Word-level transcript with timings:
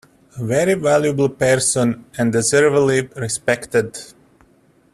A 0.39 0.43
very 0.43 0.73
valuable 0.73 1.29
person, 1.29 2.05
and 2.17 2.31
deservedly 2.33 3.05
respected. 3.17 3.99